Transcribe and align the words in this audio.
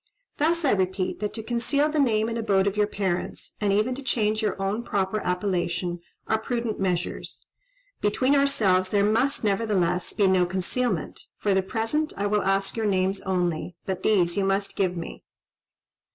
Thus, 0.37 0.65
I 0.65 0.71
repeat, 0.71 1.19
that 1.19 1.31
to 1.35 1.43
conceal 1.43 1.87
the 1.87 1.99
name 1.99 2.27
and 2.27 2.35
abode 2.35 2.65
of 2.65 2.75
your 2.75 2.87
parents, 2.87 3.53
and 3.61 3.71
even 3.71 3.93
to 3.93 4.01
change 4.01 4.41
your 4.41 4.59
own 4.59 4.81
proper 4.83 5.19
appellation, 5.19 5.99
are 6.25 6.39
prudent 6.39 6.79
measures. 6.79 7.45
Between 8.01 8.33
ourselves 8.35 8.89
there 8.89 9.05
must, 9.05 9.43
nevertheless, 9.43 10.11
be 10.13 10.25
no 10.25 10.47
concealment: 10.47 11.21
for 11.37 11.53
the 11.53 11.61
present 11.61 12.13
I 12.17 12.25
will 12.25 12.41
ask 12.41 12.75
your 12.75 12.87
names 12.87 13.21
only, 13.21 13.75
but 13.85 14.01
these 14.01 14.35
you 14.37 14.43
must 14.43 14.75
give 14.75 14.97
me." 14.97 15.23